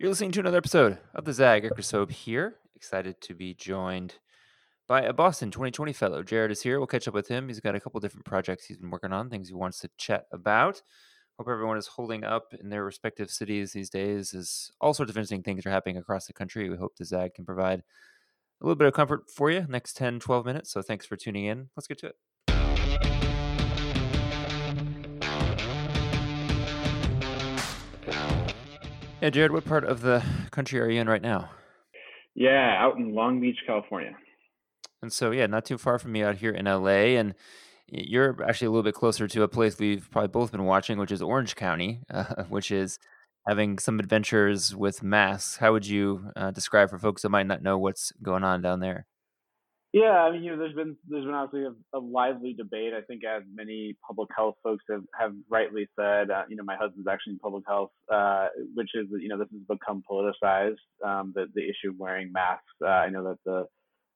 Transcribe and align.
You're 0.00 0.08
listening 0.08 0.32
to 0.32 0.40
another 0.40 0.56
episode 0.56 0.96
of 1.14 1.26
the 1.26 1.34
Zag 1.34 1.62
Eckersobe 1.62 2.10
here. 2.10 2.54
Excited 2.74 3.20
to 3.20 3.34
be 3.34 3.52
joined 3.52 4.14
by 4.88 5.02
a 5.02 5.12
Boston 5.12 5.50
2020 5.50 5.92
fellow. 5.92 6.22
Jared 6.22 6.50
is 6.50 6.62
here. 6.62 6.80
We'll 6.80 6.86
catch 6.86 7.06
up 7.06 7.12
with 7.12 7.28
him. 7.28 7.48
He's 7.48 7.60
got 7.60 7.74
a 7.74 7.80
couple 7.80 8.00
different 8.00 8.24
projects 8.24 8.64
he's 8.64 8.78
been 8.78 8.88
working 8.88 9.12
on, 9.12 9.28
things 9.28 9.48
he 9.48 9.54
wants 9.54 9.78
to 9.80 9.90
chat 9.98 10.24
about. 10.32 10.80
Hope 11.38 11.48
everyone 11.50 11.76
is 11.76 11.86
holding 11.86 12.24
up 12.24 12.54
in 12.58 12.70
their 12.70 12.82
respective 12.82 13.30
cities 13.30 13.72
these 13.72 13.90
days 13.90 14.32
as 14.32 14.70
all 14.80 14.94
sorts 14.94 15.10
of 15.10 15.18
interesting 15.18 15.42
things 15.42 15.66
are 15.66 15.70
happening 15.70 15.98
across 15.98 16.24
the 16.24 16.32
country. 16.32 16.70
We 16.70 16.78
hope 16.78 16.96
the 16.96 17.04
Zag 17.04 17.34
can 17.34 17.44
provide 17.44 17.80
a 17.80 18.64
little 18.64 18.76
bit 18.76 18.88
of 18.88 18.94
comfort 18.94 19.24
for 19.30 19.50
you 19.50 19.66
next 19.68 19.98
10, 19.98 20.18
12 20.20 20.46
minutes. 20.46 20.72
So 20.72 20.80
thanks 20.80 21.04
for 21.04 21.16
tuning 21.16 21.44
in. 21.44 21.68
Let's 21.76 21.86
get 21.86 21.98
to 21.98 22.06
it. 22.06 22.14
Yeah, 29.20 29.28
Jared, 29.28 29.52
what 29.52 29.66
part 29.66 29.84
of 29.84 30.00
the 30.00 30.24
country 30.50 30.80
are 30.80 30.88
you 30.88 30.98
in 30.98 31.06
right 31.06 31.20
now? 31.20 31.50
Yeah, 32.34 32.74
out 32.78 32.96
in 32.96 33.14
Long 33.14 33.38
Beach, 33.38 33.58
California. 33.66 34.16
And 35.02 35.12
so, 35.12 35.30
yeah, 35.30 35.46
not 35.46 35.66
too 35.66 35.76
far 35.76 35.98
from 35.98 36.12
me 36.12 36.22
out 36.22 36.36
here 36.36 36.52
in 36.52 36.64
LA. 36.64 37.18
And 37.18 37.34
you're 37.86 38.42
actually 38.48 38.68
a 38.68 38.70
little 38.70 38.82
bit 38.82 38.94
closer 38.94 39.28
to 39.28 39.42
a 39.42 39.48
place 39.48 39.78
we've 39.78 40.10
probably 40.10 40.28
both 40.28 40.52
been 40.52 40.64
watching, 40.64 40.98
which 40.98 41.12
is 41.12 41.20
Orange 41.20 41.54
County, 41.54 42.00
uh, 42.10 42.44
which 42.44 42.70
is 42.70 42.98
having 43.46 43.78
some 43.78 44.00
adventures 44.00 44.74
with 44.74 45.02
masks. 45.02 45.58
How 45.58 45.72
would 45.72 45.86
you 45.86 46.30
uh, 46.34 46.50
describe 46.50 46.88
for 46.88 46.98
folks 46.98 47.20
that 47.20 47.28
might 47.28 47.46
not 47.46 47.62
know 47.62 47.76
what's 47.76 48.12
going 48.22 48.42
on 48.42 48.62
down 48.62 48.80
there? 48.80 49.06
Yeah, 49.92 50.22
I 50.22 50.30
mean, 50.30 50.44
you 50.44 50.52
know, 50.52 50.58
there's 50.58 50.74
been 50.74 50.96
there's 51.08 51.24
been 51.24 51.34
obviously 51.34 51.66
a, 51.66 51.98
a 51.98 52.00
lively 52.00 52.52
debate. 52.52 52.92
I 52.94 53.00
think 53.00 53.22
as 53.24 53.42
many 53.52 53.96
public 54.06 54.28
health 54.36 54.54
folks 54.62 54.84
have 54.88 55.02
have 55.18 55.32
rightly 55.48 55.88
said, 55.98 56.30
uh, 56.30 56.44
you 56.48 56.54
know, 56.54 56.62
my 56.62 56.76
husband's 56.76 57.08
actually 57.08 57.32
in 57.32 57.38
public 57.40 57.64
health, 57.66 57.90
uh, 58.12 58.48
which 58.74 58.90
is 58.94 59.06
you 59.18 59.28
know 59.28 59.36
this 59.36 59.48
has 59.50 59.78
become 59.78 60.04
politicized. 60.08 60.76
Um, 61.04 61.32
the 61.34 61.46
the 61.54 61.62
issue 61.62 61.90
of 61.90 61.96
wearing 61.98 62.30
masks. 62.30 62.66
Uh, 62.80 62.88
I 62.88 63.10
know 63.10 63.24
that 63.24 63.38
the 63.44 63.66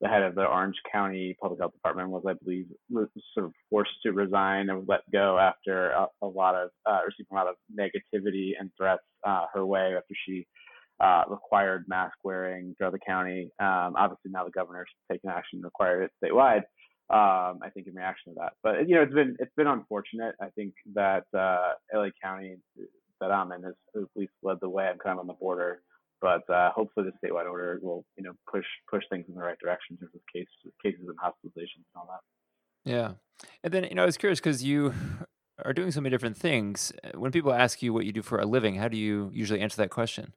the 0.00 0.08
head 0.08 0.22
of 0.22 0.36
the 0.36 0.44
Orange 0.44 0.76
County 0.92 1.36
Public 1.40 1.60
Health 1.60 1.72
Department 1.72 2.10
was, 2.10 2.24
I 2.28 2.34
believe, 2.34 2.66
sort 2.92 3.46
of 3.46 3.52
forced 3.70 3.92
to 4.04 4.12
resign 4.12 4.68
and 4.68 4.86
let 4.88 5.00
go 5.12 5.38
after 5.38 5.90
a, 5.90 6.06
a 6.22 6.26
lot 6.26 6.54
of 6.54 6.70
uh, 6.86 6.98
receiving 7.06 7.28
a 7.32 7.34
lot 7.34 7.46
of 7.48 7.54
negativity 7.76 8.52
and 8.58 8.70
threats 8.76 9.02
uh, 9.26 9.46
her 9.54 9.64
way 9.64 9.94
after 9.96 10.14
she 10.26 10.46
uh, 11.04 11.24
required 11.28 11.84
mask 11.86 12.16
wearing 12.24 12.74
throughout 12.76 12.92
the 12.92 12.98
county. 13.06 13.50
Um, 13.60 13.94
obviously, 13.96 14.30
now 14.30 14.44
the 14.44 14.50
governor's 14.50 14.88
taken 15.10 15.28
action 15.28 15.60
to 15.60 15.64
require 15.66 16.02
it 16.02 16.10
statewide. 16.22 16.62
Um, 17.10 17.60
I 17.62 17.68
think 17.74 17.86
in 17.86 17.94
reaction 17.94 18.32
to 18.32 18.40
that, 18.40 18.54
but 18.62 18.88
you 18.88 18.94
know, 18.94 19.02
it's 19.02 19.12
been 19.12 19.36
it's 19.38 19.54
been 19.54 19.66
unfortunate. 19.66 20.34
I 20.40 20.48
think 20.56 20.72
that 20.94 21.24
uh, 21.36 21.74
LA 21.94 22.08
County 22.22 22.56
that 23.20 23.30
I'm 23.30 23.52
in 23.52 23.62
has 23.64 23.74
at 23.94 24.02
least 24.16 24.32
led 24.42 24.56
the 24.62 24.70
way. 24.70 24.86
I'm 24.86 24.98
kind 24.98 25.12
of 25.12 25.18
on 25.18 25.26
the 25.26 25.34
border, 25.34 25.82
but 26.22 26.48
uh, 26.48 26.70
hopefully 26.72 27.10
the 27.10 27.28
statewide 27.28 27.50
order 27.50 27.78
will 27.82 28.06
you 28.16 28.24
know 28.24 28.32
push 28.50 28.64
push 28.90 29.04
things 29.10 29.26
in 29.28 29.34
the 29.34 29.42
right 29.42 29.58
direction 29.62 29.96
in 29.96 29.96
terms 29.98 30.14
of 30.14 30.22
cases 30.32 30.48
cases 30.82 31.02
and 31.06 31.18
hospitalizations 31.18 31.84
and 31.84 31.96
all 31.96 32.08
that. 32.08 32.90
Yeah, 32.90 33.12
and 33.62 33.74
then 33.74 33.84
you 33.84 33.94
know 33.94 34.04
I 34.04 34.06
was 34.06 34.16
curious 34.16 34.40
because 34.40 34.64
you 34.64 34.94
are 35.62 35.74
doing 35.74 35.90
so 35.90 36.00
many 36.00 36.10
different 36.10 36.38
things. 36.38 36.90
When 37.12 37.32
people 37.32 37.52
ask 37.52 37.82
you 37.82 37.92
what 37.92 38.06
you 38.06 38.12
do 38.12 38.22
for 38.22 38.38
a 38.38 38.46
living, 38.46 38.76
how 38.76 38.88
do 38.88 38.96
you 38.96 39.30
usually 39.34 39.60
answer 39.60 39.76
that 39.76 39.90
question? 39.90 40.32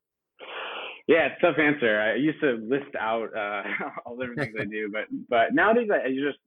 Yeah, 1.08 1.28
it's 1.28 1.42
tough 1.42 1.58
answer. 1.58 2.02
I 2.02 2.16
used 2.16 2.42
to 2.42 2.60
list 2.68 2.94
out 3.00 3.30
uh, 3.36 3.64
all 4.06 4.18
the 4.18 4.28
different 4.28 4.52
things 4.52 4.56
I 4.60 4.66
do, 4.66 4.90
but 4.92 5.06
but 5.30 5.54
nowadays 5.54 5.90
I, 5.92 6.08
I 6.08 6.10
just 6.12 6.40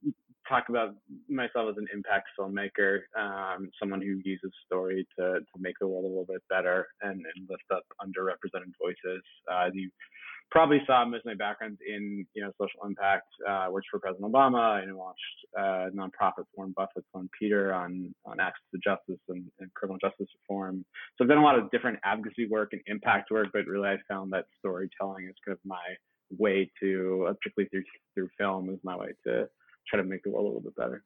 talk 0.47 0.69
about 0.69 0.95
myself 1.29 1.69
as 1.71 1.77
an 1.77 1.87
impact 1.93 2.27
filmmaker, 2.37 2.99
um, 3.17 3.69
someone 3.79 4.01
who 4.01 4.21
uses 4.23 4.51
story 4.65 5.07
to 5.17 5.39
to 5.39 5.59
make 5.59 5.75
the 5.79 5.87
world 5.87 6.05
a 6.05 6.07
little 6.07 6.25
bit 6.25 6.43
better 6.49 6.87
and, 7.01 7.25
and 7.35 7.49
lift 7.49 7.63
up 7.73 7.83
underrepresented 8.01 8.73
voices. 8.79 9.23
Uh, 9.51 9.69
you 9.73 9.89
probably 10.51 10.81
saw 10.85 11.03
most 11.05 11.21
of 11.21 11.25
my 11.25 11.33
background 11.33 11.77
in 11.87 12.25
you 12.33 12.43
know 12.43 12.51
social 12.61 12.85
impact. 12.85 13.27
Uh, 13.47 13.67
worked 13.71 13.87
for 13.89 13.99
President 13.99 14.31
Obama 14.31 14.83
and 14.83 14.95
launched 14.95 15.19
uh, 15.57 15.89
nonprofits 15.95 16.45
Warren 16.55 16.73
Buffett's 16.75 17.07
on 17.13 17.29
Peter 17.39 17.73
on 17.73 18.13
on 18.25 18.39
access 18.39 18.61
to 18.73 18.79
justice 18.83 19.21
and, 19.29 19.45
and, 19.59 19.73
criminal 19.73 19.97
justice 19.99 20.27
reform. 20.41 20.85
So 21.17 21.23
I've 21.23 21.29
done 21.29 21.37
a 21.39 21.43
lot 21.43 21.57
of 21.57 21.71
different 21.71 21.99
advocacy 22.03 22.47
work 22.47 22.69
and 22.73 22.81
impact 22.85 23.31
work, 23.31 23.47
but 23.53 23.65
really 23.65 23.87
I 23.87 23.97
found 24.07 24.31
that 24.33 24.45
storytelling 24.59 25.25
is 25.27 25.35
kind 25.45 25.53
of 25.53 25.59
my 25.65 25.77
way 26.37 26.69
to, 26.81 27.27
uh, 27.29 27.33
particularly 27.33 27.69
through 27.69 27.83
through 28.13 28.29
film, 28.37 28.69
is 28.69 28.79
my 28.83 28.97
way 28.97 29.13
to 29.25 29.47
try 29.87 29.99
to 29.99 30.03
make 30.03 30.23
the 30.23 30.29
world 30.29 30.45
a 30.45 30.47
little 30.47 30.61
bit 30.61 30.75
better. 30.75 31.03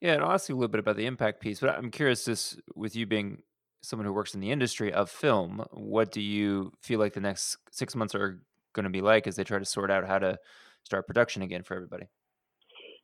Yeah, 0.00 0.14
and 0.14 0.22
I'll 0.22 0.32
ask 0.32 0.48
you 0.48 0.54
a 0.54 0.58
little 0.58 0.68
bit 0.68 0.78
about 0.78 0.96
the 0.96 1.06
impact 1.06 1.40
piece, 1.40 1.60
but 1.60 1.70
I'm 1.70 1.90
curious, 1.90 2.24
just 2.24 2.60
with 2.74 2.94
you 2.94 3.04
being 3.04 3.42
someone 3.82 4.06
who 4.06 4.12
works 4.12 4.32
in 4.32 4.40
the 4.40 4.52
industry 4.52 4.92
of 4.92 5.10
film, 5.10 5.64
what 5.72 6.12
do 6.12 6.20
you 6.20 6.72
feel 6.80 7.00
like 7.00 7.14
the 7.14 7.20
next 7.20 7.56
six 7.72 7.96
months 7.96 8.14
are 8.14 8.40
going 8.72 8.84
to 8.84 8.90
be 8.90 9.00
like 9.00 9.26
as 9.26 9.36
they 9.36 9.44
try 9.44 9.58
to 9.58 9.64
sort 9.64 9.90
out 9.90 10.06
how 10.06 10.18
to 10.18 10.38
start 10.84 11.06
production 11.06 11.42
again 11.42 11.62
for 11.62 11.74
everybody? 11.74 12.06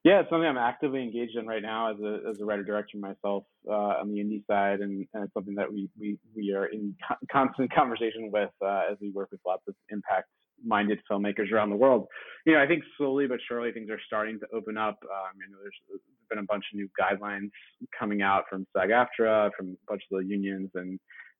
Yeah, 0.04 0.20
it's 0.20 0.30
something 0.30 0.48
I'm 0.48 0.56
actively 0.56 1.02
engaged 1.02 1.36
in 1.36 1.46
right 1.46 1.62
now 1.62 1.92
as 1.92 2.00
a 2.00 2.20
as 2.30 2.40
a 2.40 2.44
writer 2.44 2.62
director 2.62 2.98
myself 2.98 3.44
uh, 3.68 3.98
on 4.00 4.12
the 4.12 4.20
indie 4.20 4.46
side, 4.46 4.80
and, 4.80 5.06
and 5.12 5.24
it's 5.24 5.34
something 5.34 5.56
that 5.56 5.72
we 5.72 5.90
we 5.98 6.18
we 6.36 6.54
are 6.54 6.66
in 6.66 6.94
co- 7.06 7.16
constant 7.30 7.72
conversation 7.74 8.30
with 8.32 8.50
uh, 8.64 8.82
as 8.90 8.96
we 9.00 9.10
work 9.10 9.28
with 9.32 9.40
lots 9.44 9.62
of 9.66 9.74
impact 9.90 10.28
minded 10.64 11.00
filmmakers 11.10 11.52
around 11.52 11.70
the 11.70 11.76
world. 11.76 12.06
You 12.46 12.54
know, 12.54 12.62
I 12.62 12.66
think 12.66 12.84
slowly 12.96 13.26
but 13.26 13.38
surely 13.48 13.72
things 13.72 13.90
are 13.90 14.00
starting 14.06 14.38
to 14.40 14.46
open 14.54 14.76
up. 14.76 14.98
Um, 15.02 15.36
you 15.36 15.52
know, 15.52 15.58
there's 15.62 16.00
been 16.30 16.38
a 16.38 16.42
bunch 16.44 16.64
of 16.72 16.76
new 16.76 16.88
guidelines 16.98 17.50
coming 17.98 18.22
out 18.22 18.44
from 18.48 18.66
SAG-AFTRA, 18.76 19.50
from 19.56 19.70
a 19.70 19.90
bunch 19.90 20.02
of 20.10 20.18
the 20.18 20.26
unions, 20.26 20.70
and 20.74 20.98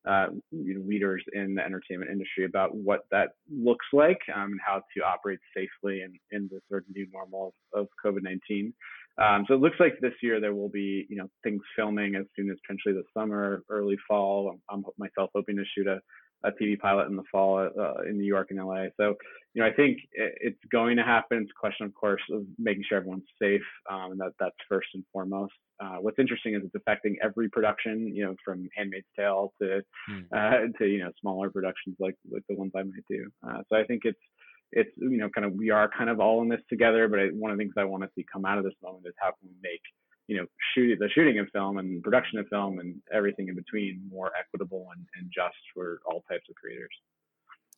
uh, 0.09 0.29
you 0.51 0.75
know, 0.75 0.85
leaders 0.87 1.23
in 1.35 1.55
the 1.55 1.63
entertainment 1.63 2.11
industry 2.11 2.47
about 2.47 2.75
what 2.75 3.01
that 3.11 3.29
looks 3.53 3.85
like 3.93 4.19
um, 4.35 4.53
and 4.53 4.61
how 4.67 4.81
to 4.97 5.03
operate 5.05 5.39
safely 5.55 6.01
in, 6.01 6.19
in 6.31 6.49
the 6.51 6.61
sort 6.71 6.85
of 6.89 6.97
new 6.97 7.07
normal 7.13 7.55
of, 7.75 7.87
COVID-19. 8.05 8.73
Um, 9.19 9.45
so 9.47 9.55
it 9.55 9.61
looks 9.61 9.77
like 9.81 9.95
this 10.01 10.15
year 10.23 10.41
there 10.41 10.55
will 10.55 10.69
be, 10.71 11.07
you 11.11 11.17
know, 11.17 11.29
things 11.43 11.61
filming 11.77 12.15
as 12.15 12.25
soon 12.37 12.51
as 12.51 12.57
potentially 12.67 12.95
the 12.95 13.21
summer, 13.21 13.63
early 13.69 13.97
fall. 14.09 14.59
I'm, 14.71 14.85
I'm 14.87 14.93
myself 14.97 15.31
hoping 15.35 15.57
to 15.57 15.65
shoot 15.77 15.87
a 15.87 16.01
a 16.45 16.51
TV 16.53 16.79
pilot 16.79 17.09
in 17.09 17.17
the 17.17 17.23
fall 17.31 17.59
uh, 17.59 18.03
in 18.09 18.19
New 18.19 18.27
York 18.27 18.49
and 18.51 18.59
LA. 18.59 18.87
So, 18.97 19.17
you 19.55 19.63
know, 19.63 19.67
I 19.67 19.73
think 19.73 19.99
it's 20.13 20.59
going 20.71 20.97
to 20.97 21.03
happen. 21.03 21.39
It's 21.39 21.51
a 21.51 21.61
question, 21.61 21.87
of 21.87 21.95
course, 21.95 22.23
of 22.33 22.45
making 22.59 22.85
sure 22.89 22.99
everyone's 22.99 23.25
safe, 23.41 23.63
um, 23.91 24.13
and 24.13 24.21
that 24.21 24.33
that's 24.39 24.55
first 24.69 24.89
and 24.95 25.05
foremost. 25.13 25.55
Uh, 25.81 25.97
what's 26.01 26.19
interesting 26.19 26.55
is 26.55 26.63
it's 26.65 26.75
affecting 26.75 27.17
every 27.23 27.49
production, 27.49 28.15
you 28.15 28.25
know, 28.25 28.35
from 28.45 28.69
*Handmaid's 28.77 29.07
Tale* 29.17 29.53
to 29.61 29.83
mm. 30.11 30.25
uh, 30.35 30.79
to 30.79 30.87
you 30.87 30.99
know 30.99 31.11
smaller 31.21 31.51
productions 31.51 31.97
like 31.99 32.17
like 32.31 32.43
the 32.49 32.57
ones 32.57 32.73
I 32.77 32.83
might 32.83 33.05
do. 33.11 33.29
Uh, 33.47 33.63
so 33.69 33.77
I 33.77 33.85
think 33.85 34.03
it's 34.05 34.19
it's 34.73 34.91
you 34.97 35.17
know 35.17 35.29
kind 35.31 35.45
of 35.45 35.55
we 35.55 35.71
are 35.71 35.91
kind 35.97 36.11
of 36.11 36.21
all 36.21 36.43
in 36.43 36.49
this 36.49 36.61
together. 36.69 37.09
But 37.09 37.19
I, 37.19 37.27
one 37.27 37.51
of 37.51 37.59
the 37.59 37.63
things 37.63 37.75
I 37.77 37.85
want 37.85 38.05
to 38.05 38.11
see 38.15 38.25
come 38.31 38.45
out 38.45 38.59
of 38.59 38.65
this 38.65 38.75
moment 38.83 39.07
is 39.07 39.15
how 39.19 39.29
can 39.29 39.49
we 39.49 39.57
make 39.63 39.83
you 40.29 40.37
know, 40.37 40.47
shoot 40.75 40.97
the 41.01 41.09
shooting 41.09 41.39
of 41.39 41.49
film 41.53 41.79
and 41.79 42.03
production 42.03 42.39
of 42.39 42.47
film 42.49 42.79
and 42.79 42.95
everything 43.13 43.49
in 43.49 43.55
between 43.55 44.01
more 44.11 44.31
equitable 44.39 44.89
and, 44.95 45.05
and 45.19 45.31
just 45.35 45.57
for 45.75 46.01
all 46.07 46.23
types 46.29 46.45
of 46.49 46.55
creators. 46.55 46.95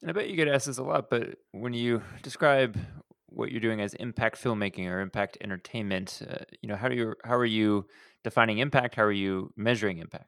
And 0.02 0.10
I 0.10 0.12
bet 0.12 0.28
you 0.28 0.36
get 0.36 0.48
asked 0.48 0.66
this 0.66 0.78
a 0.78 0.82
lot, 0.82 1.08
but 1.08 1.38
when 1.52 1.72
you 1.72 2.02
describe 2.22 2.76
what 3.26 3.52
you're 3.52 3.60
doing 3.60 3.80
as 3.80 3.94
impact 3.94 4.42
filmmaking 4.42 4.88
or 4.88 5.00
impact 5.00 5.38
entertainment, 5.40 6.22
uh, 6.28 6.44
you 6.60 6.68
know, 6.68 6.76
how 6.76 6.88
do 6.88 6.96
you 6.96 7.14
how 7.24 7.36
are 7.36 7.44
you 7.44 7.86
defining 8.24 8.58
impact? 8.58 8.96
How 8.96 9.04
are 9.04 9.12
you 9.12 9.52
measuring 9.56 9.98
impact? 9.98 10.26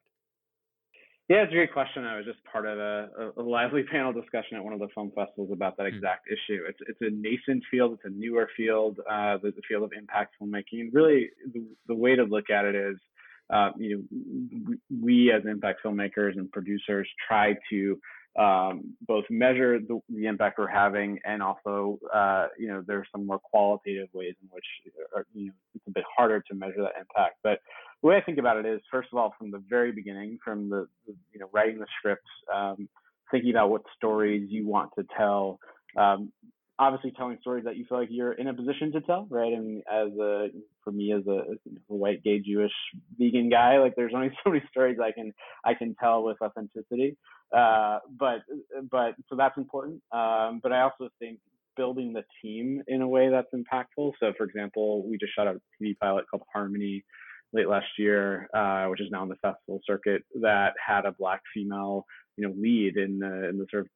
Yeah, 1.33 1.45
it's 1.45 1.53
a 1.53 1.55
great 1.55 1.73
question. 1.73 2.05
I 2.05 2.19
was 2.19 2.27
just 2.27 2.45
part 2.45 2.67
of 2.67 2.79
a, 2.79 3.33
a, 3.39 3.43
lively 3.43 3.83
panel 3.91 4.13
discussion 4.13 4.59
at 4.59 4.63
one 4.63 4.75
of 4.75 4.81
the 4.81 4.89
film 4.95 5.13
festivals 5.17 5.49
about 5.51 5.79
that 5.79 5.89
hmm. 5.89 5.97
exact 5.97 6.29
mm. 6.29 6.35
issue. 6.35 6.63
It's 6.69 6.79
it's 6.87 7.01
a 7.01 7.09
nascent 7.09 7.65
field. 7.71 7.95
It's 7.95 8.03
a 8.05 8.11
newer 8.11 8.51
field. 8.55 8.99
Uh, 9.11 9.39
the, 9.43 9.51
the 9.51 9.63
field 9.67 9.83
of 9.83 9.93
impact 9.97 10.35
filmmaking. 10.39 10.91
Really, 10.93 11.31
the, 11.55 11.65
the 11.89 11.95
way 11.95 12.17
to 12.17 12.25
look 12.25 12.51
at 12.51 12.67
it 12.67 12.75
is, 12.75 12.99
uh, 13.49 13.71
you 13.79 14.07
know, 14.11 14.75
we 15.03 15.33
as 15.33 15.41
impact 15.51 15.81
filmmakers 15.83 16.37
and 16.37 16.53
producers 16.53 17.09
try 17.27 17.55
to 17.71 17.99
um, 18.39 18.95
both 19.07 19.25
measure 19.31 19.79
the, 19.79 20.01
the, 20.11 20.27
impact 20.27 20.59
we're 20.59 20.67
having 20.67 21.19
and 21.25 21.43
also, 21.43 21.99
uh, 22.15 22.47
you 22.59 22.67
know, 22.67 22.83
there's 22.87 23.07
some 23.13 23.27
more 23.27 23.39
qualitative 23.39 24.09
ways 24.15 24.35
in 24.43 24.49
which, 24.51 24.65
are, 25.15 25.27
you 25.35 25.47
know, 25.47 25.53
it's 25.75 25.85
a 25.87 25.91
bit 25.91 26.05
harder 26.17 26.43
to 26.51 26.55
measure 26.55 26.81
that 26.81 26.93
impact. 26.99 27.37
But 27.43 27.59
the 28.03 28.09
way 28.09 28.17
I 28.17 28.21
think 28.21 28.39
about 28.39 28.57
it 28.57 28.67
is, 28.67 28.81
first 28.91 29.09
of 29.13 29.19
all, 29.19 29.35
from 29.39 29.51
the 29.51 29.63
very 29.69 29.93
beginning, 29.93 30.39
from 30.45 30.69
the, 30.69 30.87
you 31.07 31.39
know 31.39 31.49
writing 31.53 31.79
the 31.79 31.87
scripts, 31.99 32.29
um, 32.53 32.89
thinking 33.31 33.51
about 33.51 33.71
what 33.71 33.83
stories 33.97 34.49
you 34.51 34.67
want 34.67 34.91
to 34.99 35.05
tell. 35.17 35.59
Um, 35.97 36.33
obviously, 36.79 37.13
telling 37.17 37.39
stories 37.41 37.65
that 37.65 37.77
you 37.77 37.85
feel 37.89 37.99
like 37.99 38.09
you're 38.11 38.33
in 38.33 38.49
a 38.49 38.55
position 38.55 38.91
to 38.93 39.01
tell, 39.03 39.27
right? 39.31 39.53
And 39.53 39.83
as 39.91 40.09
a 40.19 40.49
for 40.83 40.91
me 40.91 41.13
as 41.13 41.27
a, 41.29 41.31
a 41.31 41.95
white 41.95 42.25
gay 42.25 42.41
Jewish 42.41 42.73
vegan 43.19 43.49
guy, 43.49 43.79
like 43.79 43.95
there's 43.97 44.13
only 44.15 44.31
so 44.45 44.51
many 44.51 44.65
stories 44.71 44.99
I 45.03 45.13
can 45.13 45.33
I 45.65 45.75
can 45.75 45.95
tell 45.95 46.25
with 46.25 46.39
authenticity. 46.43 47.17
Uh, 47.57 47.99
but 48.19 48.41
but 48.91 49.15
so 49.29 49.37
that's 49.37 49.57
important. 49.57 50.03
Um, 50.11 50.61
but 50.63 50.73
I 50.73 50.83
also 50.83 51.09
think 51.21 51.39
building 51.77 52.13
the 52.13 52.25
team 52.43 52.83
in 52.89 53.01
a 53.01 53.09
way 53.09 53.31
that's 53.31 53.49
impactful. 53.55 54.13
So, 54.21 54.33
for 54.37 54.45
example, 54.45 55.09
we 55.09 55.17
just 55.19 55.35
shot 55.35 55.47
a 55.47 55.61
TV 55.81 55.97
pilot 55.99 56.25
called 56.31 56.43
Harmony 56.53 57.05
late 57.53 57.69
last 57.69 57.87
year, 57.99 58.49
uh, 58.55 58.87
which 58.87 59.01
is 59.01 59.09
now 59.11 59.23
in 59.23 59.29
the 59.29 59.37
festival 59.37 59.81
circuit, 59.87 60.23
that 60.41 60.75
had 60.85 61.05
a 61.05 61.13
black 61.13 61.41
female, 61.55 62.07
you 62.37 62.47
know, 62.47 62.55
lead 62.59 62.97
in 62.97 63.19
the 63.19 63.49
in 63.49 63.59
the 63.59 63.67
sort 63.71 63.83
of 63.83 63.89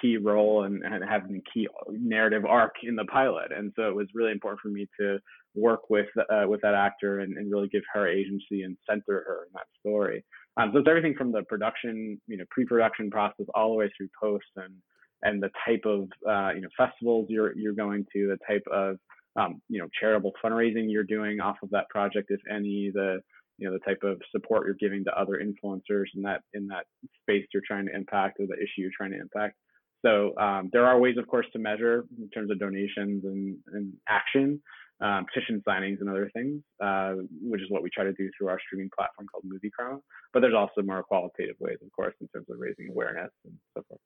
key 0.00 0.18
role 0.18 0.64
and, 0.64 0.82
and 0.84 1.02
having 1.08 1.36
a 1.36 1.50
key 1.52 1.66
narrative 1.90 2.44
arc 2.44 2.74
in 2.82 2.96
the 2.96 3.04
pilot. 3.06 3.50
And 3.50 3.72
so 3.76 3.88
it 3.88 3.94
was 3.94 4.08
really 4.14 4.32
important 4.32 4.60
for 4.60 4.68
me 4.68 4.86
to 5.00 5.18
work 5.54 5.88
with 5.88 6.08
uh, 6.30 6.44
with 6.46 6.60
that 6.62 6.74
actor 6.74 7.20
and, 7.20 7.36
and 7.36 7.50
really 7.50 7.68
give 7.68 7.82
her 7.92 8.06
agency 8.06 8.62
and 8.62 8.76
center 8.88 9.24
her 9.26 9.46
in 9.46 9.52
that 9.54 9.66
story. 9.80 10.24
Um, 10.56 10.70
so 10.72 10.78
it's 10.78 10.88
everything 10.88 11.14
from 11.14 11.32
the 11.32 11.42
production, 11.42 12.20
you 12.26 12.36
know, 12.36 12.44
pre-production 12.50 13.10
process 13.10 13.46
all 13.54 13.70
the 13.70 13.76
way 13.76 13.90
through 13.96 14.08
post 14.20 14.44
and 14.56 14.74
and 15.22 15.42
the 15.42 15.50
type 15.66 15.82
of 15.84 16.02
uh, 16.28 16.54
you 16.54 16.60
know 16.60 16.68
festivals 16.76 17.26
you're 17.28 17.56
you're 17.56 17.72
going 17.72 18.06
to, 18.12 18.28
the 18.28 18.38
type 18.46 18.64
of 18.70 18.98
um, 19.36 19.60
you 19.68 19.80
know 19.80 19.88
charitable 19.98 20.32
fundraising 20.44 20.86
you're 20.88 21.04
doing 21.04 21.40
off 21.40 21.56
of 21.62 21.70
that 21.70 21.88
project, 21.88 22.30
if 22.30 22.40
any, 22.50 22.90
the 22.92 23.20
you 23.58 23.68
know 23.68 23.72
the 23.72 23.84
type 23.84 24.02
of 24.02 24.20
support 24.32 24.66
you're 24.66 24.74
giving 24.74 25.04
to 25.04 25.18
other 25.18 25.40
influencers 25.42 26.06
in 26.14 26.22
that 26.22 26.42
in 26.54 26.66
that 26.68 26.86
space 27.22 27.46
you're 27.52 27.62
trying 27.66 27.86
to 27.86 27.94
impact 27.94 28.38
or 28.40 28.46
the 28.46 28.54
issue 28.54 28.78
you're 28.82 28.90
trying 28.96 29.12
to 29.12 29.20
impact. 29.20 29.56
So 30.04 30.36
um, 30.36 30.68
there 30.72 30.84
are 30.84 30.98
ways, 30.98 31.16
of 31.18 31.26
course, 31.26 31.46
to 31.54 31.58
measure 31.58 32.04
in 32.18 32.28
terms 32.28 32.50
of 32.50 32.58
donations 32.58 33.24
and, 33.24 33.56
and 33.72 33.92
action, 34.06 34.60
um, 35.00 35.24
petition 35.32 35.62
signings 35.66 36.00
and 36.00 36.10
other 36.10 36.30
things, 36.34 36.60
uh, 36.82 37.14
which 37.40 37.62
is 37.62 37.70
what 37.70 37.82
we 37.82 37.88
try 37.88 38.04
to 38.04 38.12
do 38.12 38.28
through 38.36 38.48
our 38.48 38.58
streaming 38.66 38.90
platform 38.94 39.26
called 39.32 39.44
Movie 39.46 39.70
Karma. 39.70 40.00
But 40.34 40.40
there's 40.40 40.54
also 40.54 40.82
more 40.82 41.02
qualitative 41.02 41.56
ways, 41.58 41.78
of 41.82 41.90
course, 41.92 42.14
in 42.20 42.28
terms 42.28 42.46
of 42.50 42.56
raising 42.58 42.90
awareness 42.90 43.30
and 43.46 43.54
so 43.74 43.82
forth. 43.88 44.00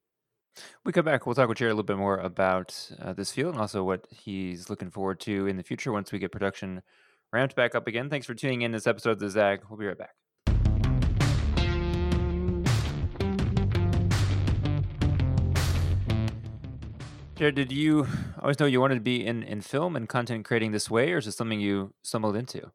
We 0.85 0.93
come 0.93 1.05
back. 1.05 1.27
We'll 1.27 1.35
talk 1.35 1.49
with 1.49 1.59
Jared 1.59 1.73
a 1.73 1.75
little 1.75 1.85
bit 1.85 1.99
more 1.99 2.19
about 2.19 2.91
uh, 3.01 3.13
this 3.13 3.33
field 3.33 3.55
and 3.55 3.61
also 3.61 3.85
what 3.85 4.07
he's 4.11 4.71
looking 4.71 4.91
forward 4.91 5.21
to 5.21 5.47
in 5.47 5.57
the 5.57 5.63
future 5.63 5.93
once 5.93 6.13
we 6.13 6.19
get 6.19 6.33
production 6.33 6.83
ramped 7.33 7.55
back 7.55 7.75
up 7.75 7.87
again. 7.87 8.09
Thanks 8.11 8.27
for 8.27 8.35
tuning 8.35 8.63
in 8.63 8.73
this 8.73 8.87
episode 8.87 9.13
of 9.13 9.19
the 9.19 9.31
Zag. 9.31 9.61
We'll 9.69 9.79
be 9.79 9.87
right 9.87 9.99
back. 9.99 10.15
Jared, 17.37 17.55
did 17.55 17.71
you 17.71 18.05
always 18.41 18.59
know 18.59 18.67
you 18.67 18.81
wanted 18.81 18.97
to 18.97 19.01
be 19.01 19.25
in, 19.25 19.45
in 19.45 19.61
film 19.61 19.95
and 19.95 20.09
content 20.09 20.45
creating 20.45 20.73
this 20.73 20.91
way, 20.91 21.13
or 21.13 21.19
is 21.19 21.27
it 21.29 21.33
something 21.33 21.61
you 21.61 21.95
stumbled 22.03 22.35
into? 22.35 22.73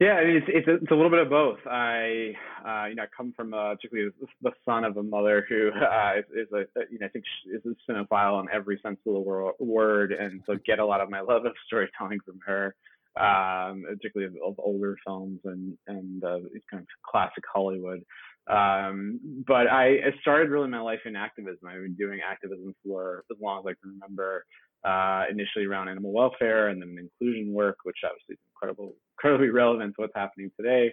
Yeah, 0.00 0.16
it's 0.20 0.46
it's 0.48 0.66
a, 0.66 0.74
it's 0.76 0.90
a 0.90 0.94
little 0.94 1.10
bit 1.10 1.18
of 1.18 1.28
both. 1.28 1.58
I 1.66 2.32
uh, 2.66 2.86
you 2.86 2.94
know 2.94 3.02
I 3.02 3.06
come 3.14 3.34
from 3.36 3.52
a, 3.52 3.76
particularly 3.76 4.10
the 4.40 4.52
son 4.64 4.84
of 4.84 4.96
a 4.96 5.02
mother 5.02 5.44
who 5.46 5.70
uh, 5.70 6.12
is, 6.18 6.24
is 6.34 6.52
a 6.54 6.64
you 6.90 6.98
know 6.98 7.06
I 7.06 7.10
think 7.10 7.24
is 7.46 7.60
a 7.66 7.92
cinephile 7.92 8.40
in 8.40 8.46
every 8.50 8.80
sense 8.82 8.98
of 9.06 9.12
the 9.12 9.52
word, 9.64 10.12
and 10.12 10.40
so 10.46 10.56
get 10.64 10.78
a 10.78 10.86
lot 10.86 11.02
of 11.02 11.10
my 11.10 11.20
love 11.28 11.44
of 11.44 11.52
storytelling 11.66 12.20
from 12.24 12.40
her 12.46 12.74
um, 13.16 13.84
particularly 13.88 14.34
of, 14.36 14.52
of, 14.52 14.54
older 14.58 14.96
films 15.04 15.40
and 15.44 15.76
and 15.88 16.22
uh, 16.22 16.38
kind 16.70 16.82
of 16.82 16.86
classic 17.08 17.44
Hollywood. 17.52 18.04
Um, 18.46 19.44
but 19.46 19.66
I, 19.66 19.96
I, 19.96 20.20
started 20.20 20.50
really 20.50 20.68
my 20.68 20.80
life 20.80 21.00
in 21.04 21.14
activism. 21.14 21.68
I've 21.68 21.82
been 21.82 21.94
doing 21.94 22.20
activism 22.26 22.74
for 22.84 23.24
as 23.30 23.36
long 23.40 23.60
as 23.60 23.66
I 23.66 23.74
can 23.80 23.92
remember. 24.00 24.44
Uh, 24.82 25.24
initially 25.30 25.66
around 25.66 25.88
animal 25.88 26.10
welfare 26.10 26.68
and 26.68 26.80
then 26.80 26.96
inclusion 26.98 27.52
work, 27.52 27.76
which 27.82 27.98
obviously 28.02 28.32
is 28.32 28.38
incredible, 28.54 28.94
incredibly 29.18 29.50
relevant 29.50 29.94
to 29.94 30.00
what's 30.00 30.14
happening 30.16 30.50
today 30.56 30.90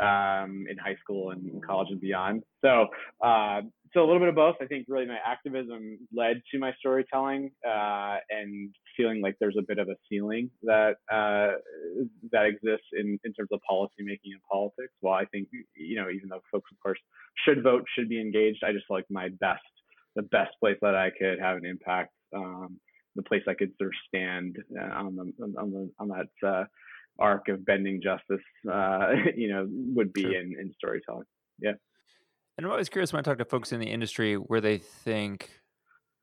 um, 0.00 0.66
in 0.70 0.76
high 0.76 0.96
school 1.02 1.30
and 1.30 1.64
college 1.64 1.88
and 1.90 2.00
beyond. 2.00 2.42
So, 2.62 2.86
uh, 3.24 3.62
so 3.92 4.00
a 4.00 4.06
little 4.06 4.18
bit 4.18 4.28
of 4.28 4.34
both. 4.34 4.56
I 4.60 4.66
think 4.66 4.86
really 4.88 5.06
my 5.06 5.18
activism 5.24 5.98
led 6.14 6.42
to 6.52 6.58
my 6.58 6.72
storytelling 6.78 7.50
uh, 7.66 8.16
and 8.28 8.74
feeling 8.96 9.22
like 9.22 9.36
there's 9.40 9.56
a 9.58 9.64
bit 9.66 9.78
of 9.78 9.88
a 9.88 9.96
ceiling 10.08 10.50
that 10.64 10.96
uh, 11.10 11.58
that 12.32 12.46
exists 12.46 12.86
in, 12.92 13.18
in 13.24 13.32
terms 13.32 13.48
of 13.52 13.60
policymaking 13.70 14.32
and 14.32 14.42
politics. 14.50 14.92
While 15.00 15.14
I 15.14 15.24
think 15.26 15.48
you 15.74 15.96
know, 15.96 16.10
even 16.10 16.28
though 16.28 16.42
folks 16.52 16.70
of 16.72 16.80
course 16.82 16.98
should 17.44 17.62
vote, 17.62 17.84
should 17.94 18.08
be 18.08 18.20
engaged, 18.20 18.64
I 18.64 18.72
just 18.72 18.90
like 18.90 19.04
my 19.08 19.28
best, 19.40 19.62
the 20.14 20.22
best 20.22 20.50
place 20.60 20.76
that 20.82 20.94
I 20.94 21.10
could 21.10 21.38
have 21.40 21.56
an 21.56 21.64
impact. 21.64 22.12
Um, 22.34 22.78
the 23.16 23.22
place 23.22 23.42
I 23.48 23.54
could 23.54 23.72
sort 23.78 23.88
of 23.88 23.94
stand 24.06 24.58
uh, 24.78 24.94
on 24.94 25.16
the 25.16 25.58
on 25.58 25.70
the 25.72 25.90
on 25.98 26.08
that 26.08 26.48
uh, 26.48 26.64
arc 27.18 27.48
of 27.48 27.64
bending 27.64 28.00
justice, 28.02 28.44
uh, 28.70 29.08
you 29.36 29.48
know, 29.48 29.66
would 29.94 30.12
be 30.12 30.24
in, 30.24 30.54
in 30.58 30.72
storytelling. 30.76 31.26
Yeah. 31.58 31.72
And 32.56 32.64
I'm 32.64 32.72
always 32.72 32.88
curious 32.88 33.12
when 33.12 33.20
I 33.20 33.22
talk 33.22 33.38
to 33.38 33.44
folks 33.44 33.72
in 33.72 33.80
the 33.80 33.90
industry 33.90 34.34
where 34.34 34.60
they 34.60 34.78
think 34.78 35.50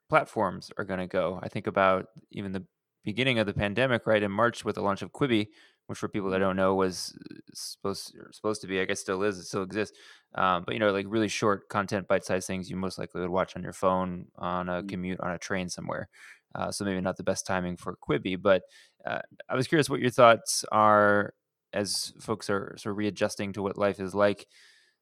platforms 0.09 0.71
are 0.77 0.83
going 0.83 0.99
to 0.99 1.07
go. 1.07 1.39
I 1.43 1.47
think 1.47 1.67
about 1.67 2.07
even 2.31 2.51
the 2.51 2.65
beginning 3.03 3.39
of 3.39 3.45
the 3.45 3.53
pandemic, 3.53 4.07
right 4.07 4.23
in 4.23 4.31
March 4.31 4.65
with 4.65 4.75
the 4.75 4.81
launch 4.81 5.01
of 5.01 5.11
Quibi, 5.11 5.47
which 5.87 5.99
for 5.99 6.07
people 6.07 6.29
that 6.29 6.39
don't 6.39 6.55
know 6.55 6.75
was 6.75 7.17
uh, 7.29 7.35
supposed 7.53 8.15
supposed 8.31 8.61
to 8.61 8.67
be, 8.67 8.79
I 8.79 8.85
guess 8.85 9.01
still 9.01 9.21
is, 9.23 9.37
it 9.37 9.43
still 9.43 9.63
exists. 9.63 9.97
Um, 10.35 10.63
but 10.65 10.73
you 10.73 10.79
know, 10.79 10.91
like 10.91 11.05
really 11.09 11.27
short 11.27 11.69
content, 11.69 12.07
bite-sized 12.07 12.47
things 12.47 12.69
you 12.69 12.77
most 12.77 12.97
likely 12.97 13.21
would 13.21 13.29
watch 13.29 13.55
on 13.55 13.63
your 13.63 13.73
phone 13.73 14.27
on 14.37 14.69
a 14.69 14.81
mm. 14.81 14.89
commute 14.89 15.19
on 15.19 15.31
a 15.31 15.37
train 15.37 15.69
somewhere. 15.69 16.09
Uh, 16.55 16.71
so 16.71 16.85
maybe 16.85 17.01
not 17.01 17.17
the 17.17 17.23
best 17.23 17.45
timing 17.45 17.77
for 17.77 17.97
Quibi, 18.07 18.39
but 18.41 18.63
uh, 19.05 19.19
I 19.49 19.55
was 19.55 19.67
curious 19.67 19.89
what 19.89 19.99
your 19.99 20.11
thoughts 20.11 20.63
are 20.71 21.33
as 21.73 22.13
folks 22.19 22.49
are 22.49 22.75
sort 22.77 22.91
of 22.91 22.97
readjusting 22.97 23.53
to 23.53 23.63
what 23.63 23.77
life 23.77 23.99
is 23.99 24.13
like 24.13 24.47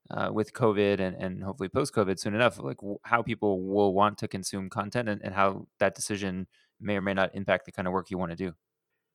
uh, 0.09 0.29
with 0.31 0.53
COVID 0.53 0.99
and, 0.99 1.15
and 1.15 1.43
hopefully 1.43 1.69
post 1.69 1.93
COVID 1.93 2.19
soon 2.19 2.33
enough, 2.33 2.59
like 2.59 2.77
w- 2.77 2.97
how 3.03 3.21
people 3.21 3.61
will 3.61 3.93
want 3.93 4.17
to 4.19 4.27
consume 4.27 4.69
content 4.69 5.09
and, 5.09 5.21
and 5.23 5.33
how 5.33 5.67
that 5.79 5.95
decision 5.95 6.47
may 6.79 6.95
or 6.95 7.01
may 7.01 7.13
not 7.13 7.35
impact 7.35 7.65
the 7.65 7.71
kind 7.71 7.87
of 7.87 7.93
work 7.93 8.09
you 8.09 8.17
want 8.17 8.31
to 8.31 8.37
do. 8.37 8.53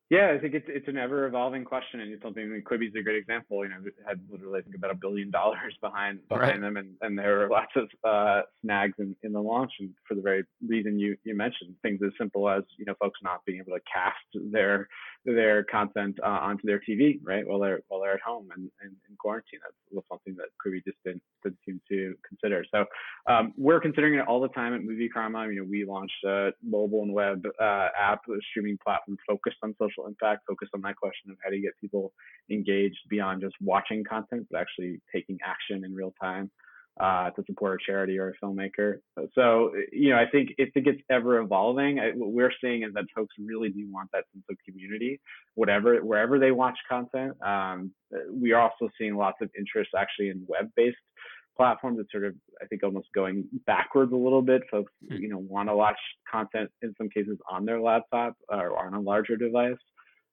Yeah, 0.09 0.33
I 0.33 0.39
think 0.39 0.55
it's 0.55 0.67
it's 0.69 0.87
an 0.87 0.97
ever 0.97 1.27
evolving 1.27 1.65
question, 1.65 1.99
and 1.99 2.13
it's 2.13 2.23
something. 2.23 2.45
I 2.45 2.47
mean, 2.47 2.63
Quibi's 2.63 2.95
a 2.97 3.03
great 3.03 3.17
example. 3.17 3.65
You 3.65 3.71
know, 3.71 3.77
had 4.07 4.21
literally 4.31 4.61
I 4.61 4.63
think 4.63 4.77
about 4.77 4.93
a 4.93 4.95
billion 4.95 5.33
dollars 5.33 5.75
behind 5.81 6.21
behind 6.29 6.49
right. 6.53 6.61
them, 6.61 6.77
and, 6.77 6.95
and 7.01 7.19
there 7.19 7.39
were 7.39 7.49
lots 7.49 7.73
of 7.75 7.89
uh, 8.05 8.43
snags 8.63 8.95
in, 9.01 9.17
in 9.25 9.33
the 9.33 9.43
launch, 9.43 9.73
and 9.81 9.91
for 10.07 10.15
the 10.15 10.23
very 10.23 10.45
reason 10.67 11.01
you 11.01 11.17
you 11.25 11.37
mentioned, 11.37 11.75
things 11.83 12.01
as 12.07 12.13
simple 12.17 12.49
as 12.49 12.63
you 12.79 12.85
know 12.85 12.95
folks 13.01 13.19
not 13.21 13.45
being 13.47 13.59
able 13.59 13.77
to 13.77 13.83
cast 13.93 14.53
their 14.53 14.87
their 15.33 15.65
content 15.65 16.19
uh, 16.23 16.29
onto 16.29 16.67
their 16.67 16.81
TV, 16.89 17.19
right, 17.23 17.47
while 17.47 17.59
they're 17.59 17.81
while 17.89 18.01
they're 18.01 18.15
at 18.15 18.21
home 18.21 18.49
and, 18.55 18.71
and 18.81 18.93
in 19.09 19.17
quarantine. 19.19 19.61
That's 19.63 20.07
something 20.09 20.37
that 20.37 20.47
Quibi 20.65 20.85
just 20.85 20.99
didn't, 21.05 21.23
didn't 21.43 21.59
seem 21.67 21.81
to 21.89 22.15
consider. 22.27 22.65
So 22.73 22.85
um, 23.27 23.53
we're 23.57 23.81
considering 23.81 24.15
it 24.15 24.27
all 24.27 24.41
the 24.41 24.49
time 24.49 24.75
at 24.75 24.83
Movie 24.83 25.09
Karma. 25.09 25.49
You 25.49 25.61
know, 25.61 25.67
we 25.69 25.85
launched 25.85 26.25
a 26.25 26.51
mobile 26.63 27.03
and 27.03 27.13
web 27.13 27.43
uh, 27.61 27.89
app, 27.99 28.21
a 28.29 28.39
streaming 28.51 28.79
platform 28.85 29.17
focused 29.27 29.59
on 29.63 29.75
social 29.81 30.07
impact, 30.07 30.43
focused 30.49 30.73
on 30.75 30.83
that 30.83 30.97
question 30.97 31.31
of 31.31 31.37
how 31.43 31.51
do 31.51 31.57
you 31.57 31.63
get 31.63 31.73
people 31.81 32.13
engaged 32.51 32.99
beyond 33.09 33.43
just 33.43 33.55
watching 33.61 34.05
content, 34.05 34.47
but 34.51 34.61
actually 34.61 35.01
taking 35.13 35.39
action 35.45 35.85
in 35.85 35.95
real 35.95 36.15
time 36.21 36.51
uh, 36.99 37.31
to 37.31 37.43
support 37.47 37.81
a 37.81 37.85
charity 37.85 38.19
or 38.19 38.31
a 38.31 38.45
filmmaker. 38.45 39.01
So, 39.35 39.73
you 39.93 40.11
know, 40.11 40.17
I 40.17 40.25
think 40.31 40.51
if 40.57 40.71
it 40.75 40.85
gets 40.85 40.99
ever 41.11 41.39
evolving, 41.39 41.99
I, 41.99 42.13
what 42.13 42.33
we're 42.33 42.53
seeing 42.61 42.85
is 42.85 42.95
that 42.95 43.05
folks 43.15 43.35
really 43.39 43.69
do 43.69 43.87
want 43.91 44.11
that 44.13 44.25
sense 44.33 44.45
of 44.51 44.57
community, 44.67 45.21
whatever, 45.55 45.97
wherever 45.99 46.39
they 46.39 46.53
watch 46.53 46.79
content. 46.89 47.35
Um, 47.43 47.93
we 48.33 48.53
are 48.53 48.63
also 48.63 48.91
seeing 48.99 49.17
lots 49.17 49.39
of 49.43 49.51
interest 49.59 49.91
actually 49.97 50.31
in 50.31 50.45
web-based 50.49 50.97
platforms. 51.57 51.99
It's 52.01 52.11
sort 52.11 52.25
of, 52.25 52.35
I 52.63 52.67
think, 52.67 52.83
almost 52.83 53.09
going 53.15 53.45
backwards 53.67 54.13
a 54.13 54.17
little 54.17 54.43
bit. 54.43 54.63
Folks, 54.71 54.93
hmm. 55.07 55.17
you 55.17 55.29
know, 55.29 55.39
want 55.39 55.69
to 55.69 55.77
watch 55.77 55.99
content 56.31 56.71
in 56.83 56.95
some 56.97 57.11
cases 57.11 57.39
on 57.51 57.67
their 57.67 57.81
laptop 57.81 58.37
or 58.49 58.79
on 58.79 58.95
a 58.95 59.01
larger 59.01 59.37
device. 59.37 59.75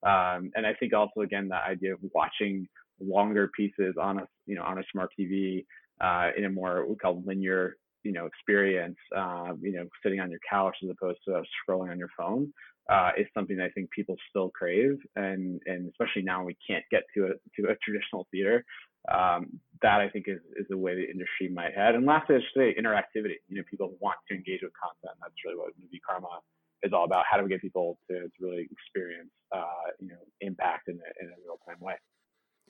Um, 0.04 0.52
and 0.56 0.66
I 0.66 0.74
think 0.80 0.94
also, 0.94 1.22
again, 1.22 1.48
the 1.50 1.56
idea 1.56 1.94
of 1.94 2.00
watching 2.14 2.68
longer 3.02 3.50
pieces 3.56 3.96
on 4.02 4.20
a, 4.20 4.28
you 4.46 4.56
know, 4.56 4.64
on 4.64 4.78
a 4.78 4.84
smart 4.92 5.10
TV 5.20 5.66
uh, 6.02 6.30
in 6.38 6.46
a 6.46 6.50
more 6.50 6.82
what 6.82 6.90
we 6.90 6.96
call 6.96 7.24
linear 7.26 7.78
you 8.04 8.12
know 8.12 8.26
experience 8.26 8.98
uh, 9.16 9.54
you 9.62 9.74
know 9.74 9.88
sitting 10.04 10.20
on 10.20 10.30
your 10.30 10.40
couch 10.50 10.76
as 10.84 10.90
opposed 10.90 11.20
to 11.26 11.42
scrolling 11.68 11.92
on 11.92 11.98
your 11.98 12.10
phone 12.18 12.54
uh, 12.90 13.12
is 13.18 13.28
something 13.34 13.60
I 13.62 13.70
think 13.70 13.90
people 13.92 14.16
still 14.30 14.50
crave 14.50 14.98
and 15.16 15.62
and 15.66 15.90
especially 15.90 16.24
now 16.24 16.44
we 16.44 16.58
can't 16.68 16.84
get 16.92 17.04
to 17.16 17.26
a 17.26 17.62
to 17.62 17.70
a 17.70 17.76
traditional 17.84 18.28
theater 18.32 18.66
um, 19.12 19.60
that 19.82 20.00
I 20.00 20.10
think 20.10 20.26
is 20.28 20.40
is 20.56 20.66
the 20.70 20.78
way 20.78 20.96
the 20.96 21.10
industry 21.10 21.50
might 21.50 21.74
head. 21.74 21.96
And 21.96 22.06
lastly 22.06 22.36
I 22.36 22.40
should 22.40 22.60
say 22.60 22.76
interactivity. 22.80 23.40
You 23.48 23.58
know 23.58 23.64
people 23.70 23.96
want 24.00 24.18
to 24.30 24.36
engage 24.36 24.62
with 24.64 24.74
content. 24.80 25.18
That's 25.22 25.34
really 25.46 25.58
what 25.58 25.72
movie 25.82 26.02
karma 26.08 26.40
is 26.84 26.94
all 26.94 27.06
about. 27.06 27.26
How 27.30 27.38
do 27.38 27.44
we 27.44 27.50
get 27.50 27.62
people 27.62 27.98
to, 28.10 28.20
to 28.20 28.30
really 28.40 28.68
experience 28.72 29.32
uh, 29.52 29.92
you 30.00 30.10
know 30.10 30.20
impact 30.42 30.90
in 30.90 30.96
a, 30.96 31.24
in 31.24 31.30
a 31.30 31.36
real 31.46 31.60
time 31.68 31.80
way? 31.80 31.96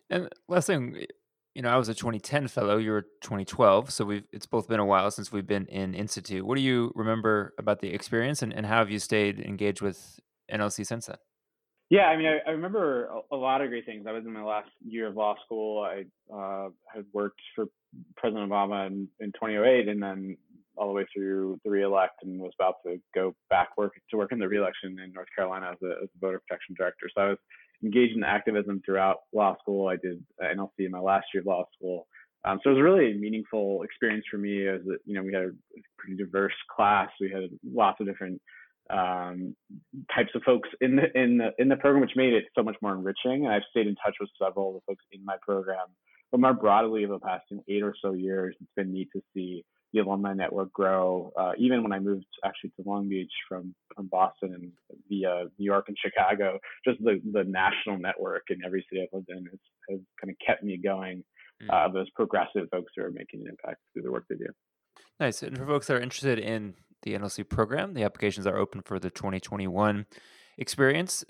And 0.09 0.29
last 0.47 0.67
thing 0.67 1.05
you 1.55 1.61
know, 1.61 1.69
I 1.69 1.77
was 1.77 1.89
a 1.89 1.93
2010 1.93 2.47
fellow. 2.47 2.77
You 2.77 2.91
were 2.91 3.03
2012, 3.21 3.91
so 3.91 4.05
we've 4.05 4.23
it's 4.31 4.45
both 4.45 4.67
been 4.67 4.79
a 4.79 4.85
while 4.85 5.11
since 5.11 5.31
we've 5.31 5.45
been 5.45 5.67
in 5.67 5.93
institute. 5.93 6.45
What 6.45 6.55
do 6.55 6.61
you 6.61 6.91
remember 6.95 7.53
about 7.57 7.79
the 7.79 7.93
experience, 7.93 8.41
and, 8.41 8.53
and 8.53 8.65
how 8.65 8.79
have 8.79 8.89
you 8.89 8.99
stayed 8.99 9.39
engaged 9.39 9.81
with 9.81 10.19
NLC 10.51 10.85
since 10.85 11.05
then? 11.05 11.17
Yeah, 11.89 12.05
I 12.05 12.17
mean, 12.17 12.25
I, 12.25 12.49
I 12.49 12.53
remember 12.53 13.09
a, 13.31 13.35
lot 13.35 13.61
of 13.61 13.69
great 13.69 13.85
things. 13.85 14.05
I 14.07 14.13
was 14.13 14.25
in 14.25 14.33
my 14.33 14.43
last 14.43 14.69
year 14.83 15.07
of 15.09 15.15
law 15.15 15.35
school. 15.45 15.83
I 15.83 16.05
uh, 16.33 16.69
had 16.91 17.05
worked 17.13 17.41
for 17.55 17.65
President 18.17 18.49
Obama 18.49 18.87
in, 18.87 19.07
in 19.19 19.27
2008, 19.33 19.87
and 19.87 20.01
then 20.01 20.35
all 20.75 20.87
the 20.87 20.93
way 20.93 21.05
through 21.13 21.59
the 21.63 21.69
reelect, 21.69 22.23
and 22.23 22.39
was 22.39 22.53
about 22.59 22.75
to 22.87 22.99
go 23.13 23.35
back 23.51 23.77
work 23.77 23.93
to 24.09 24.17
work 24.17 24.31
in 24.31 24.39
the 24.39 24.47
reelection 24.47 24.97
in 24.99 25.13
North 25.13 25.27
Carolina 25.35 25.69
as 25.73 25.77
a, 25.83 26.03
as 26.03 26.09
a 26.15 26.19
voter 26.19 26.41
protection 26.47 26.73
director. 26.75 27.09
So 27.13 27.21
I 27.21 27.29
was 27.29 27.37
engaged 27.83 28.15
in 28.15 28.23
activism 28.23 28.81
throughout 28.85 29.17
law 29.33 29.55
school. 29.61 29.87
I 29.87 29.97
did 29.97 30.23
NLC 30.41 30.85
in 30.85 30.91
my 30.91 30.99
last 30.99 31.27
year 31.33 31.41
of 31.41 31.47
law 31.47 31.65
school. 31.77 32.07
Um, 32.45 32.59
so 32.63 32.69
it 32.69 32.73
was 32.73 32.81
a 32.81 32.83
really 32.83 33.13
meaningful 33.13 33.83
experience 33.83 34.25
for 34.29 34.37
me 34.37 34.67
as 34.67 34.81
you 35.05 35.13
know, 35.13 35.23
we 35.23 35.33
had 35.33 35.43
a 35.43 35.51
pretty 35.97 36.17
diverse 36.17 36.53
class. 36.75 37.09
We 37.19 37.31
had 37.31 37.49
lots 37.65 38.01
of 38.01 38.07
different 38.07 38.41
um, 38.89 39.55
types 40.13 40.31
of 40.35 40.43
folks 40.43 40.67
in 40.81 40.97
the 40.97 41.03
in 41.19 41.37
the 41.37 41.51
in 41.57 41.69
the 41.69 41.77
program, 41.77 42.01
which 42.01 42.15
made 42.15 42.33
it 42.33 42.45
so 42.55 42.63
much 42.63 42.75
more 42.81 42.93
enriching. 42.93 43.45
And 43.45 43.53
I've 43.53 43.61
stayed 43.71 43.87
in 43.87 43.95
touch 43.95 44.15
with 44.19 44.29
several 44.41 44.69
of 44.69 44.75
the 44.75 44.81
folks 44.87 45.05
in 45.11 45.23
my 45.23 45.35
program. 45.41 45.87
But 46.31 46.41
more 46.41 46.53
broadly, 46.53 47.05
over 47.05 47.13
the 47.13 47.19
past 47.19 47.45
eight 47.69 47.83
or 47.83 47.95
so 48.01 48.13
years, 48.13 48.55
it's 48.59 48.71
been 48.75 48.91
neat 48.91 49.09
to 49.13 49.21
see 49.33 49.63
the 49.93 49.99
alumni 49.99 50.33
network 50.33 50.73
grow. 50.73 51.31
Uh, 51.37 51.51
even 51.57 51.83
when 51.83 51.93
I 51.93 51.99
moved 51.99 52.25
actually 52.43 52.71
to 52.71 52.89
Long 52.89 53.07
Beach 53.07 53.31
from, 53.47 53.73
from 53.95 54.07
Boston 54.07 54.53
and 54.55 54.71
via 55.07 55.45
New 55.59 55.65
York 55.65 55.85
and 55.87 55.97
Chicago, 56.03 56.59
just 56.85 57.01
the, 57.03 57.21
the 57.31 57.43
national 57.43 57.99
network 57.99 58.43
in 58.49 58.57
every 58.65 58.85
city 58.89 59.03
I've 59.03 59.13
lived 59.13 59.29
in 59.29 59.45
has, 59.45 59.59
has 59.89 59.99
kind 60.19 60.31
of 60.31 60.35
kept 60.45 60.63
me 60.63 60.77
going. 60.77 61.23
Mm. 61.63 61.69
Uh, 61.71 61.93
those 61.93 62.09
progressive 62.11 62.67
folks 62.71 62.91
who 62.95 63.03
are 63.03 63.11
making 63.11 63.41
an 63.41 63.47
impact 63.49 63.79
through 63.93 64.01
the 64.01 64.11
work 64.11 64.25
they 64.29 64.35
do. 64.35 64.47
Nice. 65.19 65.43
And 65.43 65.57
for 65.57 65.65
folks 65.65 65.87
that 65.87 65.97
are 65.97 66.01
interested 66.01 66.39
in 66.39 66.73
the 67.03 67.13
NLC 67.13 67.47
program, 67.47 67.93
the 67.93 68.03
applications 68.03 68.47
are 68.47 68.57
open 68.57 68.81
for 68.81 68.99
the 68.99 69.11
2021 69.11 70.07
experience. 70.57 71.23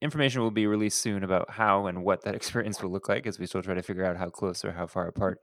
Information 0.00 0.40
will 0.40 0.50
be 0.50 0.66
released 0.66 1.00
soon 1.00 1.22
about 1.22 1.50
how 1.50 1.86
and 1.86 2.02
what 2.02 2.24
that 2.24 2.34
experience 2.36 2.82
will 2.82 2.90
look 2.90 3.10
like 3.10 3.26
as 3.26 3.38
we 3.38 3.46
still 3.46 3.62
try 3.62 3.74
to 3.74 3.82
figure 3.82 4.04
out 4.04 4.16
how 4.16 4.30
close 4.30 4.64
or 4.64 4.72
how 4.72 4.86
far 4.86 5.06
apart 5.06 5.40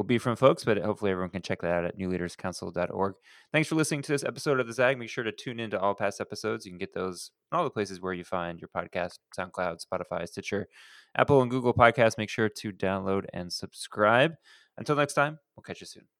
will 0.00 0.06
be 0.06 0.16
from 0.16 0.34
folks, 0.34 0.64
but 0.64 0.78
hopefully 0.78 1.10
everyone 1.10 1.28
can 1.28 1.42
check 1.42 1.60
that 1.60 1.70
out 1.70 1.84
at 1.84 1.98
newleaderscouncil.org. 1.98 3.14
Thanks 3.52 3.68
for 3.68 3.74
listening 3.74 4.00
to 4.00 4.12
this 4.12 4.24
episode 4.24 4.58
of 4.58 4.66
the 4.66 4.72
ZAG. 4.72 4.98
Make 4.98 5.10
sure 5.10 5.24
to 5.24 5.30
tune 5.30 5.60
into 5.60 5.78
all 5.78 5.94
past 5.94 6.22
episodes. 6.22 6.64
You 6.64 6.72
can 6.72 6.78
get 6.78 6.94
those 6.94 7.30
in 7.52 7.58
all 7.58 7.64
the 7.64 7.70
places 7.70 8.00
where 8.00 8.14
you 8.14 8.24
find 8.24 8.58
your 8.58 8.70
podcast 8.74 9.18
SoundCloud, 9.38 9.84
Spotify, 9.84 10.26
Stitcher, 10.26 10.68
Apple, 11.18 11.42
and 11.42 11.50
Google 11.50 11.74
Podcasts. 11.74 12.16
Make 12.16 12.30
sure 12.30 12.48
to 12.48 12.72
download 12.72 13.26
and 13.34 13.52
subscribe. 13.52 14.36
Until 14.78 14.96
next 14.96 15.12
time, 15.12 15.38
we'll 15.54 15.64
catch 15.64 15.82
you 15.82 15.86
soon. 15.86 16.19